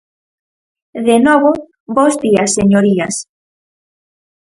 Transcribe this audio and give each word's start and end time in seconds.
De 1.07 1.17
novo, 1.25 1.51
bos 1.95 2.13
días 2.25 2.49
señorías. 2.57 3.15